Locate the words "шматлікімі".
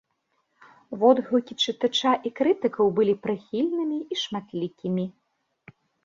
4.23-5.05